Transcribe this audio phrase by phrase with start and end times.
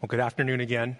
[0.00, 0.96] Well, good afternoon again.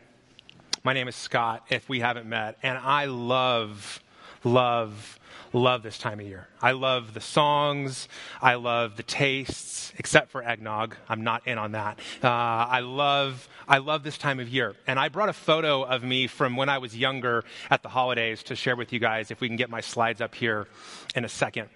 [0.84, 4.02] My name is Scott, if we haven't met, and I love,
[4.44, 5.18] love,
[5.54, 6.48] love this time of year.
[6.60, 8.08] I love the songs,
[8.42, 10.96] I love the tastes, except for eggnog.
[11.08, 11.98] I'm not in on that.
[12.22, 14.74] Uh, I love, I love this time of year.
[14.86, 18.42] And I brought a photo of me from when I was younger at the holidays
[18.42, 20.68] to share with you guys, if we can get my slides up here
[21.14, 21.70] in a second.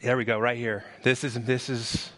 [0.00, 0.84] There we go, right here.
[1.02, 2.10] This is, this is,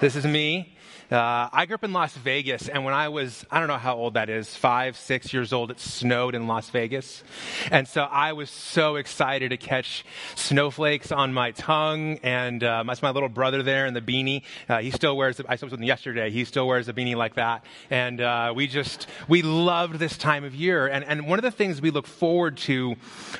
[0.00, 0.72] this is me.
[1.10, 3.96] Uh, I grew up in Las Vegas, and when I was, I don't know how
[3.96, 7.22] old that is, five, six years old, it snowed in Las Vegas.
[7.70, 10.04] And so I was so excited to catch
[10.34, 12.18] snowflakes on my tongue.
[12.24, 14.42] And uh, that's my little brother there in the beanie.
[14.68, 17.64] Uh, he still wears, I with him yesterday, he still wears a beanie like that.
[17.88, 20.88] And uh, we just, we loved this time of year.
[20.88, 22.96] And, and one of the things we look forward to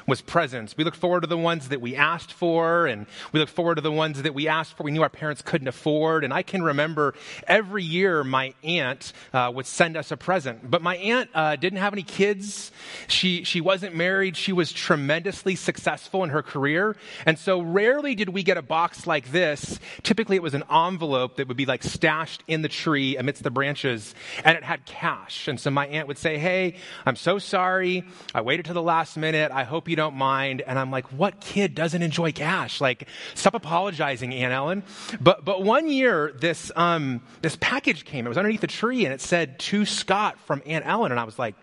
[0.07, 0.77] was presents.
[0.77, 3.81] We look forward to the ones that we asked for, and we look forward to
[3.81, 6.23] the ones that we asked for, we knew our parents couldn't afford.
[6.23, 7.15] And I can remember
[7.57, 10.71] every year my aunt uh, would send us a present.
[10.71, 12.71] But my aunt uh, didn't have any kids.
[13.09, 14.37] She, she wasn't married.
[14.37, 16.97] She was tremendously successful in her career.
[17.25, 19.81] And so rarely did we get a box like this.
[20.03, 23.51] Typically it was an envelope that would be like stashed in the tree amidst the
[23.51, 25.49] branches and it had cash.
[25.49, 26.75] And so my aunt would say, Hey,
[27.07, 28.05] I'm so sorry.
[28.35, 29.51] I waited to the last minute.
[29.51, 30.61] I hope you don't mind.
[30.61, 32.83] And I'm like, what kid doesn't enjoy cash?
[32.83, 34.83] Like, stop apologizing, Aunt Ellen.
[35.21, 38.27] But, but one year, this, um, this package came.
[38.27, 41.13] It was underneath the tree and it said to Scott from Aunt Ellen.
[41.13, 41.55] And I was like,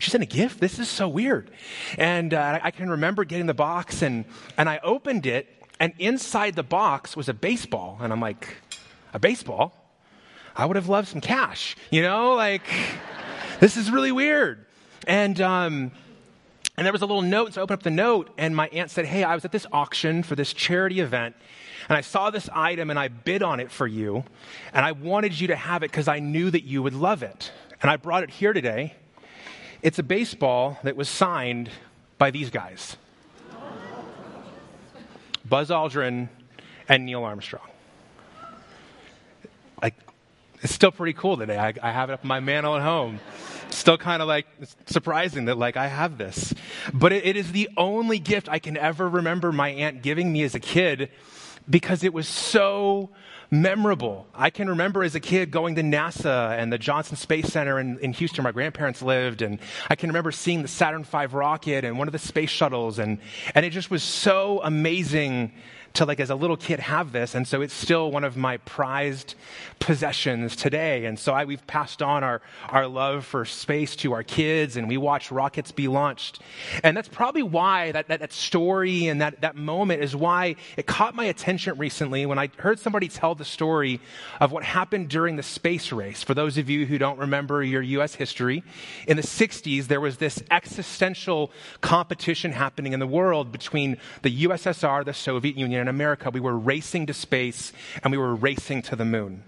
[0.00, 0.58] she sent a gift?
[0.58, 1.52] This is so weird.
[1.96, 4.24] And uh, I can remember getting the box and,
[4.58, 5.46] and I opened it
[5.78, 7.98] and inside the box was a baseball.
[8.02, 8.48] And I'm like,
[9.14, 9.72] a baseball?
[10.56, 12.64] I would have loved some cash, you know, like,
[13.60, 14.66] this is really weird.
[15.06, 15.92] And, um,
[16.82, 18.90] and there was a little note, so I opened up the note, and my aunt
[18.90, 21.36] said, Hey, I was at this auction for this charity event,
[21.88, 24.24] and I saw this item and I bid on it for you,
[24.74, 27.52] and I wanted you to have it because I knew that you would love it.
[27.80, 28.94] And I brought it here today.
[29.80, 31.70] It's a baseball that was signed
[32.18, 32.96] by these guys
[35.48, 36.30] Buzz Aldrin
[36.88, 37.68] and Neil Armstrong.
[39.80, 39.94] Like,
[40.62, 41.58] it's still pretty cool today.
[41.58, 43.20] I, I have it up on my mantle at home
[43.82, 44.46] still kind of like
[44.86, 46.54] surprising that like I have this.
[46.94, 50.44] But it, it is the only gift I can ever remember my aunt giving me
[50.44, 51.10] as a kid
[51.68, 53.10] because it was so
[53.50, 54.26] memorable.
[54.34, 57.98] I can remember as a kid going to NASA and the Johnson Space Center in,
[57.98, 59.58] in Houston, where my grandparents lived, and
[59.90, 63.18] I can remember seeing the Saturn V rocket and one of the space shuttles, and,
[63.54, 65.52] and it just was so amazing
[65.94, 68.56] to like as a little kid have this and so it's still one of my
[68.58, 69.34] prized
[69.78, 71.06] possessions today.
[71.06, 74.88] And so I, we've passed on our, our love for space to our kids and
[74.88, 76.40] we watch rockets be launched.
[76.84, 80.86] And that's probably why that, that, that story and that, that moment is why it
[80.86, 84.00] caught my attention recently when i heard somebody tell the story
[84.40, 86.22] of what happened during the space race.
[86.22, 88.62] For those of you who don't remember your us history
[89.08, 95.04] in the 60s there was this existential competition happening in the world between the ussr
[95.04, 97.72] the soviet union in America, we were racing to space
[98.02, 99.44] and we were racing to the moon.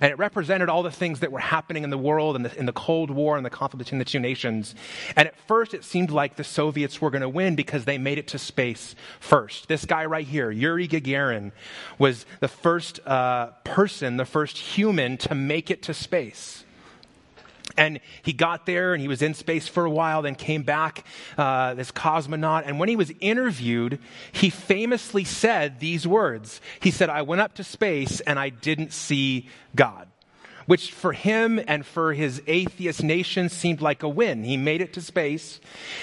[0.00, 2.66] And it represented all the things that were happening in the world and the, in
[2.66, 4.74] the Cold War and the conflict between the two nations.
[5.16, 8.18] And at first, it seemed like the Soviets were going to win because they made
[8.18, 9.68] it to space first.
[9.68, 11.52] This guy right here, Yuri Gagarin,
[11.98, 16.64] was the first uh, person, the first human to make it to space.
[17.76, 21.04] And he got there and he was in space for a while, then came back,
[21.36, 22.62] uh, this cosmonaut.
[22.66, 23.98] And when he was interviewed,
[24.32, 26.60] he famously said these words.
[26.80, 30.08] He said, I went up to space and I didn't see God.
[30.66, 34.42] Which for him and for his atheist nation seemed like a win.
[34.42, 35.60] He made it to space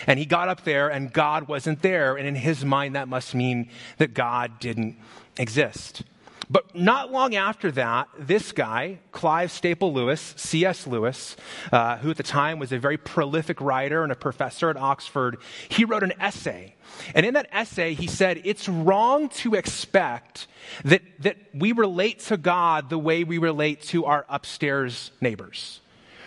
[0.08, 2.16] and he got up there and God wasn't there.
[2.16, 4.96] And in his mind, that must mean that God didn't
[5.38, 6.04] exist.
[6.50, 10.86] But not long after that, this guy, Clive Staple Lewis, C.S.
[10.88, 11.36] Lewis,
[11.72, 15.38] uh, who at the time was a very prolific writer and a professor at Oxford,
[15.70, 16.76] he wrote an essay.
[17.16, 20.48] And in that essay, he said, It's wrong to expect
[20.84, 25.82] that, that we relate to God the way we relate to our upstairs neighbors.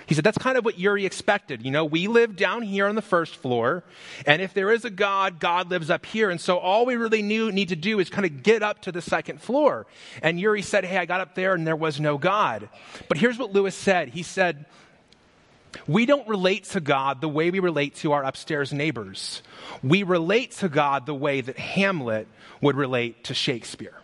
[0.06, 1.64] He said, that's kind of what Yuri expected.
[1.64, 3.82] You know, we live down here on the first floor,
[4.24, 6.30] and if there is a God, God lives up here.
[6.30, 8.92] And so all we really knew, need to do is kind of get up to
[8.92, 9.86] the second floor.
[10.22, 12.68] And Yuri said, hey, I got up there and there was no God.
[13.08, 14.10] But here's what Lewis said.
[14.10, 14.64] He said,
[15.86, 19.42] we don't relate to God the way we relate to our upstairs neighbors.
[19.82, 22.28] We relate to God the way that Hamlet
[22.60, 23.94] would relate to Shakespeare.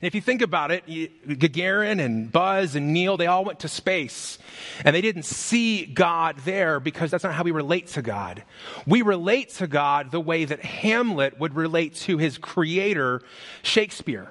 [0.00, 3.68] And if you think about it, Gagarin and Buzz and Neil, they all went to
[3.68, 4.38] space.
[4.82, 8.42] And they didn't see God there because that's not how we relate to God.
[8.86, 13.20] We relate to God the way that Hamlet would relate to his creator,
[13.62, 14.30] Shakespeare.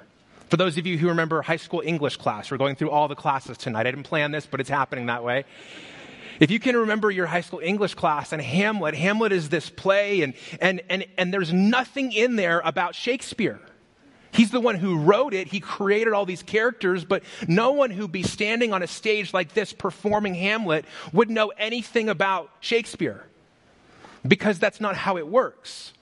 [0.49, 3.15] For those of you who remember high school English class, we're going through all the
[3.15, 3.81] classes tonight.
[3.81, 5.45] I didn't plan this, but it's happening that way.
[6.39, 10.21] If you can remember your high school English class and Hamlet, Hamlet is this play,
[10.21, 13.59] and, and, and, and there's nothing in there about Shakespeare.
[14.31, 15.47] He's the one who wrote it.
[15.47, 19.53] He created all these characters, but no one who'd be standing on a stage like
[19.53, 23.25] this performing Hamlet would know anything about Shakespeare
[24.27, 25.93] because that's not how it works.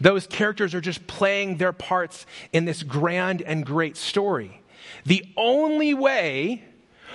[0.00, 4.62] Those characters are just playing their parts in this grand and great story.
[5.04, 6.64] The only way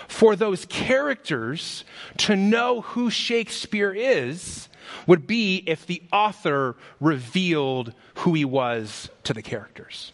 [0.08, 1.84] for those characters
[2.18, 4.70] to know who Shakespeare is
[5.06, 10.14] would be if the author revealed who he was to the characters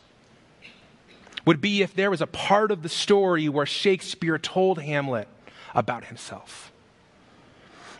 [1.46, 5.28] would be if there was a part of the story where Shakespeare told Hamlet
[5.76, 6.72] about himself.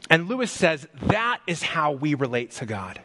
[0.10, 3.02] And Lewis says that is how we relate to God.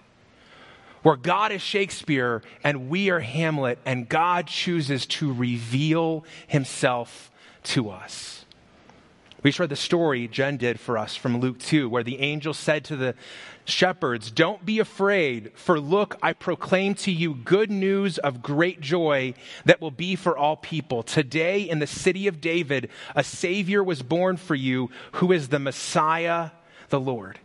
[1.03, 7.31] Where God is Shakespeare and we are Hamlet, and God chooses to reveal himself
[7.65, 8.38] to us.
[9.43, 12.53] We just read the story Jen did for us from Luke 2, where the angel
[12.53, 13.15] said to the
[13.65, 19.35] shepherds, Don't be afraid, for look, I proclaim to you good news of great joy
[19.65, 21.05] that will be for all people.
[21.05, 25.61] Today, in the city of David, a Savior was born for you, who is the
[25.61, 26.51] Messiah,
[26.89, 27.39] the Lord.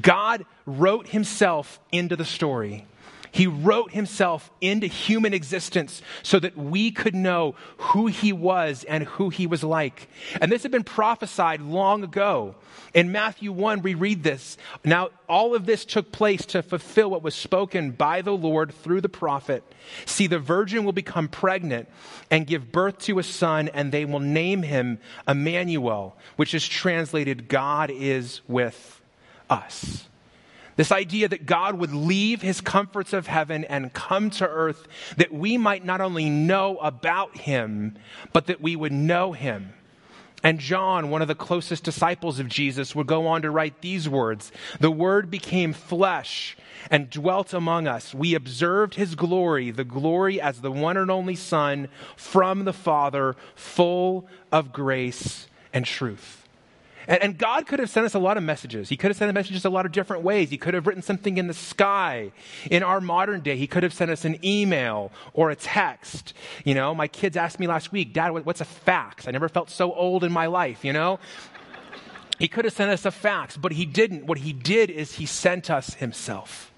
[0.00, 2.86] God wrote himself into the story.
[3.30, 9.04] He wrote himself into human existence so that we could know who he was and
[9.04, 10.08] who he was like.
[10.40, 12.54] And this had been prophesied long ago.
[12.94, 14.56] In Matthew 1, we read this.
[14.84, 19.02] Now, all of this took place to fulfill what was spoken by the Lord through
[19.02, 19.62] the prophet.
[20.06, 21.88] See, the virgin will become pregnant
[22.30, 27.48] and give birth to a son, and they will name him Emmanuel, which is translated
[27.48, 29.02] God is with
[29.50, 30.08] us.
[30.78, 34.86] This idea that God would leave his comforts of heaven and come to earth
[35.16, 37.98] that we might not only know about him,
[38.32, 39.72] but that we would know him.
[40.44, 44.08] And John, one of the closest disciples of Jesus, would go on to write these
[44.08, 46.56] words The Word became flesh
[46.92, 48.14] and dwelt among us.
[48.14, 53.34] We observed his glory, the glory as the one and only Son from the Father,
[53.56, 56.47] full of grace and truth.
[57.08, 58.90] And, and, God could have sent us a lot of messages.
[58.90, 60.50] He could have sent messages a lot of different ways.
[60.50, 62.32] He could have written something in the sky.
[62.70, 66.34] In our modern day, He could have sent us an email or a text.
[66.64, 69.26] You know, my kids asked me last week, Dad, what's a fax?
[69.26, 71.18] I never felt so old in my life, you know?
[72.38, 74.26] He could have sent us a fax, but He didn't.
[74.26, 76.72] What He did is He sent us Himself.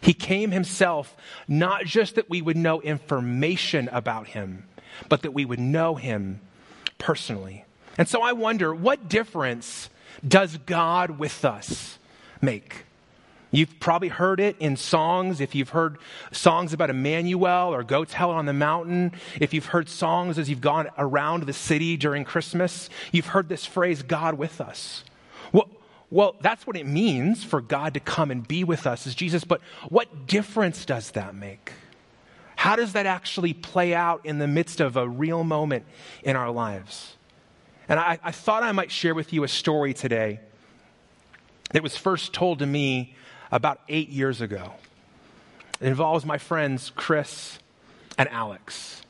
[0.00, 1.16] He came Himself,
[1.48, 4.64] not just that we would know information about Him,
[5.08, 6.40] but that we would know Him
[6.98, 7.64] personally.
[7.98, 9.90] And so I wonder what difference
[10.26, 11.98] does God with us
[12.40, 12.84] make?
[13.50, 15.40] You've probably heard it in songs.
[15.40, 15.98] If you've heard
[16.32, 20.62] songs about Emmanuel or Go Tell on the Mountain, if you've heard songs as you've
[20.62, 25.04] gone around the city during Christmas, you've heard this phrase, God with us.
[25.52, 25.68] Well,
[26.10, 29.44] well, that's what it means for God to come and be with us as Jesus,
[29.44, 29.60] but
[29.90, 31.72] what difference does that make?
[32.56, 35.84] How does that actually play out in the midst of a real moment
[36.22, 37.16] in our lives?
[37.88, 40.40] And I, I thought I might share with you a story today
[41.72, 43.14] that was first told to me
[43.50, 44.72] about eight years ago.
[45.80, 47.58] It involves my friends Chris
[48.16, 49.02] and Alex.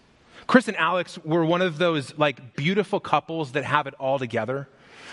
[0.47, 4.69] Chris and Alex were one of those like beautiful couples that have it all together.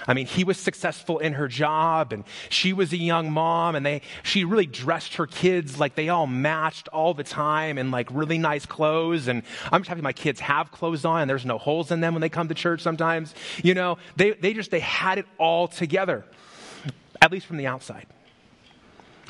[0.07, 3.85] I mean, he was successful in her job and she was a young mom and
[3.85, 8.07] they, she really dressed her kids like they all matched all the time in like
[8.11, 9.27] really nice clothes.
[9.27, 12.13] And I'm just happy my kids have clothes on and there's no holes in them
[12.13, 13.33] when they come to church sometimes.
[13.63, 16.25] You know, they, they just, they had it all together,
[17.21, 18.05] at least from the outside.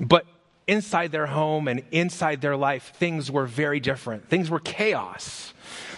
[0.01, 0.25] But
[0.67, 4.29] inside their home and inside their life, things were very different.
[4.29, 5.53] Things were chaos.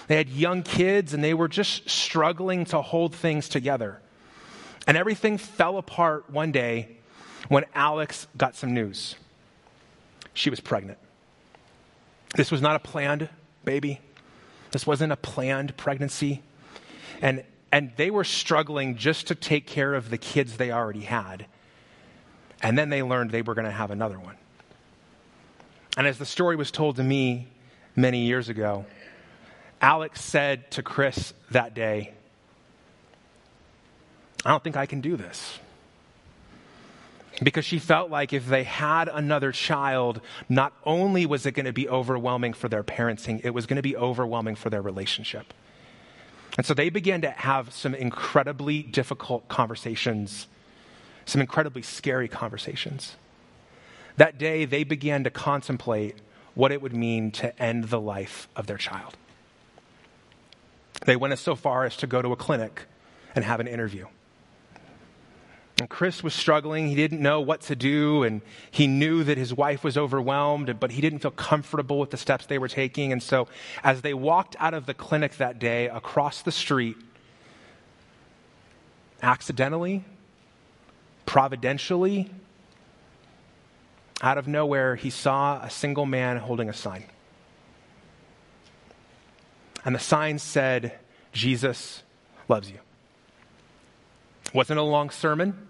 [0.07, 4.01] They had young kids and they were just struggling to hold things together.
[4.87, 6.97] And everything fell apart one day
[7.47, 9.15] when Alex got some news.
[10.33, 10.97] She was pregnant.
[12.35, 13.29] This was not a planned
[13.65, 13.99] baby.
[14.71, 16.41] This wasn't a planned pregnancy.
[17.21, 21.45] And, and they were struggling just to take care of the kids they already had.
[22.61, 24.37] And then they learned they were going to have another one.
[25.97, 27.47] And as the story was told to me
[27.95, 28.85] many years ago,
[29.81, 32.13] Alex said to Chris that day,
[34.45, 35.59] I don't think I can do this.
[37.41, 41.73] Because she felt like if they had another child, not only was it going to
[41.73, 45.53] be overwhelming for their parenting, it was going to be overwhelming for their relationship.
[46.57, 50.47] And so they began to have some incredibly difficult conversations,
[51.25, 53.15] some incredibly scary conversations.
[54.17, 56.17] That day, they began to contemplate
[56.53, 59.15] what it would mean to end the life of their child.
[61.05, 62.83] They went so far as to go to a clinic
[63.33, 64.07] and have an interview.
[65.81, 66.89] And Chris was struggling.
[66.89, 70.91] He didn't know what to do, and he knew that his wife was overwhelmed, but
[70.91, 73.11] he didn't feel comfortable with the steps they were taking.
[73.11, 73.47] And so,
[73.83, 76.97] as they walked out of the clinic that day across the street,
[79.23, 80.05] accidentally,
[81.25, 82.29] providentially,
[84.21, 87.05] out of nowhere, he saw a single man holding a sign.
[89.83, 90.99] And the sign said,
[91.33, 92.03] Jesus
[92.47, 92.77] loves you.
[94.53, 95.69] Wasn't a long sermon.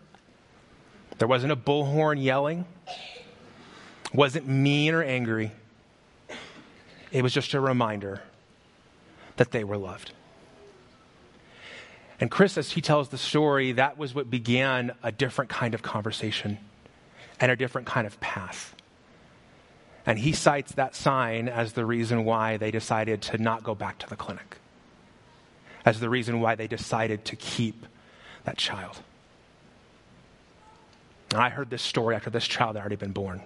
[1.22, 2.66] There wasn't a bullhorn yelling.
[4.12, 5.52] Wasn't mean or angry.
[7.12, 8.24] It was just a reminder
[9.36, 10.14] that they were loved.
[12.20, 15.84] And Chris, as he tells the story, that was what began a different kind of
[15.84, 16.58] conversation
[17.40, 18.76] and a different kind of path.
[20.08, 24.00] And he cites that sign as the reason why they decided to not go back
[24.00, 24.58] to the clinic,
[25.86, 27.86] as the reason why they decided to keep
[28.44, 29.04] that child.
[31.32, 33.42] And I heard this story after this child had already been born.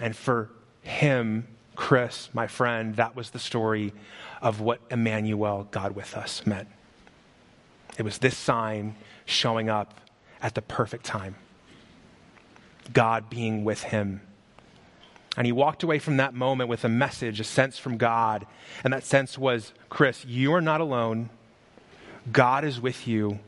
[0.00, 0.50] And for
[0.82, 3.92] him, Chris, my friend, that was the story
[4.42, 6.68] of what Emmanuel, God with us, meant.
[7.96, 10.00] It was this sign showing up
[10.40, 11.34] at the perfect time.
[12.92, 14.20] God being with him
[15.38, 18.44] and he walked away from that moment with a message, a sense from God.
[18.82, 21.30] And that sense was Chris, you are not alone.
[22.32, 23.38] God is with you,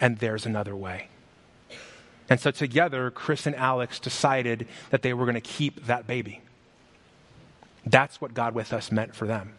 [0.00, 1.08] and there's another way.
[2.28, 6.40] And so together, Chris and Alex decided that they were going to keep that baby.
[7.84, 9.54] That's what God with us meant for them.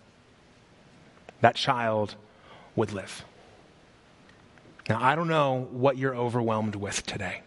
[1.39, 2.15] That child
[2.75, 3.23] would live.
[4.89, 7.41] Now, I don't know what you're overwhelmed with today.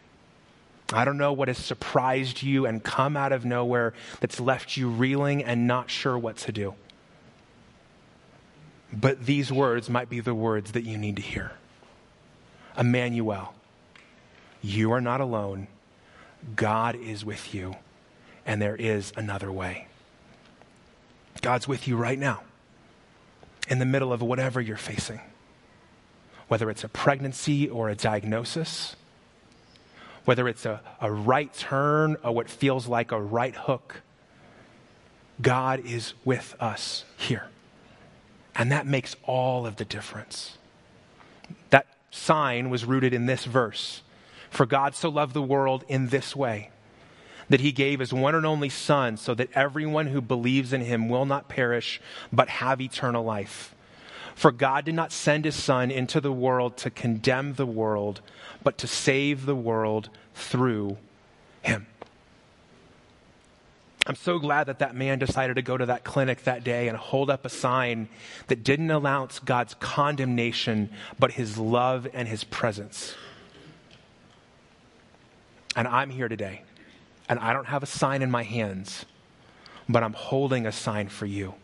[0.92, 4.88] I don't know what has surprised you and come out of nowhere that's left you
[4.88, 6.74] reeling and not sure what to do.
[8.92, 11.52] But these words might be the words that you need to hear.
[12.76, 13.54] Emmanuel,
[14.62, 15.68] you are not alone.
[16.56, 17.76] God is with you,
[18.46, 19.86] and there is another way.
[21.42, 22.42] God's with you right now,
[23.68, 25.20] in the middle of whatever you're facing,
[26.48, 28.96] whether it's a pregnancy or a diagnosis
[30.24, 34.02] whether it's a, a right turn or what feels like a right hook,
[35.40, 37.48] God is with us here.
[38.54, 40.58] And that makes all of the difference.
[41.70, 44.02] That sign was rooted in this verse
[44.50, 46.70] For God so loved the world in this way,
[47.48, 51.08] that he gave his one and only Son, so that everyone who believes in him
[51.08, 52.00] will not perish,
[52.32, 53.74] but have eternal life.
[54.34, 58.20] For God did not send his Son into the world to condemn the world,
[58.62, 60.98] but to save the world through
[61.62, 61.86] him.
[64.06, 66.96] I'm so glad that that man decided to go to that clinic that day and
[66.96, 68.08] hold up a sign
[68.46, 73.14] that didn't announce God's condemnation, but his love and his presence.
[75.76, 76.62] And I'm here today,
[77.28, 79.04] and I don't have a sign in my hands,
[79.88, 81.54] but I'm holding a sign for you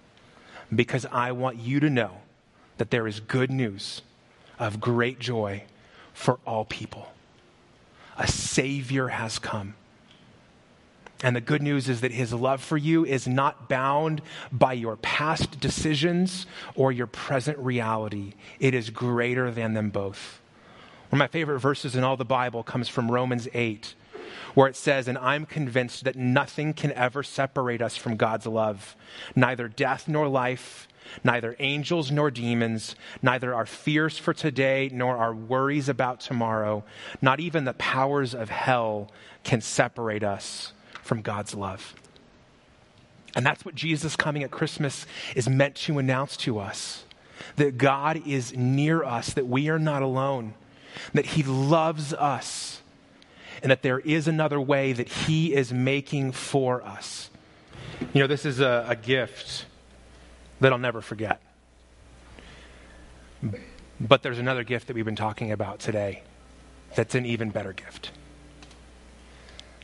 [0.74, 2.18] because I want you to know
[2.78, 4.02] that there is good news
[4.58, 5.64] of great joy
[6.12, 7.08] for all people.
[8.18, 9.74] A Savior has come.
[11.22, 14.20] And the good news is that his love for you is not bound
[14.52, 18.34] by your past decisions or your present reality.
[18.60, 20.40] It is greater than them both.
[21.16, 23.94] One of my favorite verses in all the Bible comes from Romans 8,
[24.52, 28.94] where it says, And I'm convinced that nothing can ever separate us from God's love,
[29.34, 30.86] neither death nor life
[31.24, 36.84] neither angels nor demons, neither our fears for today nor our worries about tomorrow,
[37.22, 39.10] not even the powers of hell
[39.42, 41.94] can separate us from God's love.
[43.34, 47.04] And that's what Jesus coming at Christmas is meant to announce to us
[47.54, 50.52] that God is near us, that we are not alone,
[51.14, 52.80] that He loves us,
[53.62, 57.30] and that there is another way that He is making for us.
[58.12, 59.66] You know, this is a, a gift
[60.60, 61.40] that I'll never forget.
[64.00, 66.22] But there's another gift that we've been talking about today
[66.94, 68.10] that's an even better gift.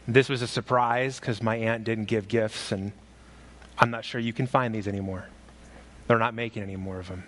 [0.07, 2.92] This was a surprise because my aunt didn't give gifts, and
[3.78, 5.26] I'm not sure you can find these anymore.
[6.07, 7.25] They're not making any more of them.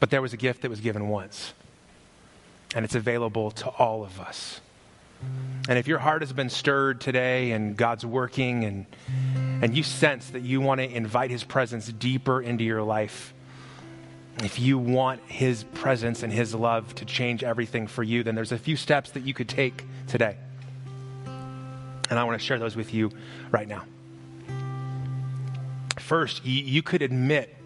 [0.00, 1.54] But there was a gift that was given once,
[2.76, 4.60] and it's available to all of us.
[5.66, 8.84] And if your heart has been stirred today and God's working and,
[9.62, 13.32] and you sense that you want to invite His presence deeper into your life,
[14.44, 18.52] if you want His presence and His love to change everything for you, then there's
[18.52, 20.36] a few steps that you could take today.
[21.24, 23.10] And I want to share those with you
[23.50, 23.84] right now.
[25.98, 27.56] First, you, you could admit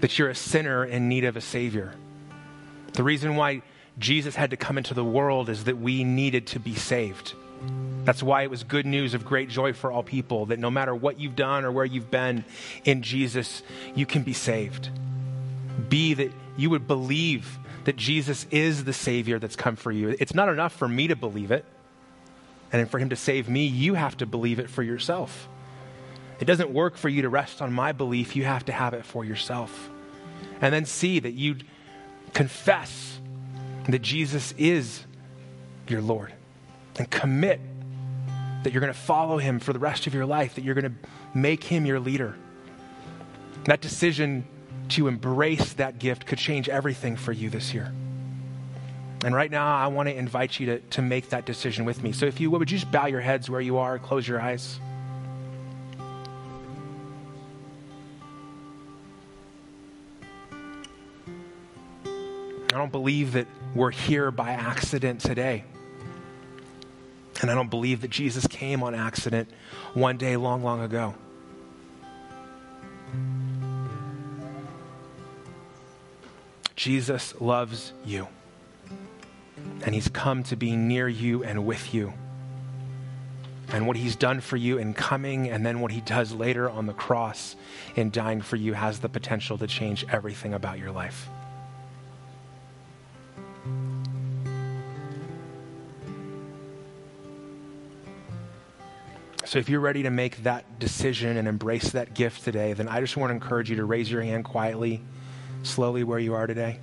[0.00, 1.92] that you're a sinner in need of a Savior.
[2.94, 3.60] The reason why
[3.98, 7.34] Jesus had to come into the world is that we needed to be saved.
[8.04, 10.94] That's why it was good news of great joy for all people that no matter
[10.94, 12.44] what you've done or where you've been
[12.84, 13.62] in Jesus,
[13.94, 14.88] you can be saved.
[15.88, 20.16] Be that you would believe that Jesus is the Savior that's come for you.
[20.18, 21.64] It's not enough for me to believe it.
[22.72, 25.48] And for Him to save me, you have to believe it for yourself.
[26.38, 29.04] It doesn't work for you to rest on my belief, you have to have it
[29.04, 29.90] for yourself.
[30.62, 31.56] And then see that you
[32.32, 33.19] confess
[33.88, 35.04] that Jesus is
[35.88, 36.32] your Lord
[36.96, 37.60] and commit
[38.62, 40.92] that you're going to follow him for the rest of your life, that you're going
[40.92, 42.36] to make him your leader.
[43.64, 44.46] That decision
[44.90, 47.92] to embrace that gift could change everything for you this year.
[49.22, 52.12] And right now, I want to invite you to, to make that decision with me.
[52.12, 54.80] So, if you would, you just bow your heads where you are, close your eyes?
[62.72, 65.64] I don't believe that we're here by accident today.
[67.40, 69.48] And I don't believe that Jesus came on accident
[69.94, 71.14] one day long, long ago.
[76.76, 78.26] Jesus loves you.
[79.84, 82.12] And he's come to be near you and with you.
[83.68, 86.86] And what he's done for you in coming, and then what he does later on
[86.86, 87.54] the cross
[87.94, 91.28] in dying for you, has the potential to change everything about your life.
[99.50, 103.00] So if you're ready to make that decision and embrace that gift today, then I
[103.00, 105.02] just want to encourage you to raise your hand quietly,
[105.64, 106.78] slowly where you are today.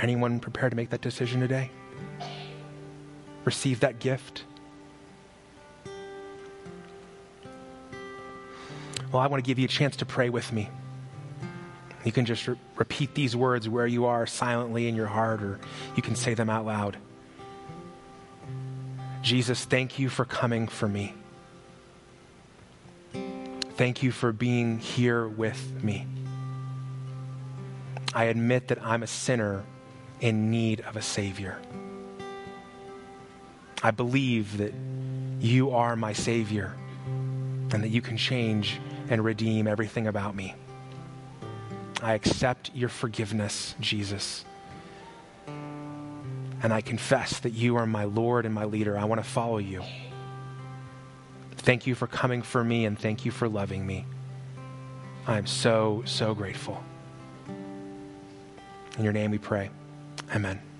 [0.00, 1.70] Anyone prepared to make that decision today?
[3.44, 4.42] Receive that gift?
[9.12, 10.68] Well, I want to give you a chance to pray with me.
[12.04, 15.60] You can just re- repeat these words where you are silently in your heart, or
[15.94, 16.96] you can say them out loud.
[19.24, 21.14] Jesus, thank you for coming for me.
[23.74, 26.06] Thank you for being here with me.
[28.14, 29.64] I admit that I'm a sinner
[30.20, 31.58] in need of a Savior.
[33.82, 34.74] I believe that
[35.40, 40.54] you are my Savior and that you can change and redeem everything about me.
[42.02, 44.44] I accept your forgiveness, Jesus
[46.64, 48.96] and I confess that you are my Lord and my leader.
[48.96, 49.82] I want to follow you.
[51.58, 54.06] Thank you for coming for me and thank you for loving me.
[55.26, 56.82] I am so, so grateful.
[58.96, 59.68] In your name we pray.
[60.34, 60.73] Amen.